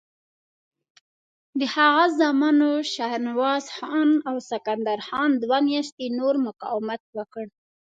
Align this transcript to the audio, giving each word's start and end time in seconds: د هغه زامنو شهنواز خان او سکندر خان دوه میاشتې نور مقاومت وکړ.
د 1.59 1.61
هغه 1.75 2.05
زامنو 2.17 2.71
شهنواز 2.93 3.65
خان 3.77 4.09
او 4.29 4.35
سکندر 4.51 4.99
خان 5.07 5.29
دوه 5.43 5.59
میاشتې 5.67 6.05
نور 6.19 6.33
مقاومت 6.47 7.01
وکړ. 7.17 7.45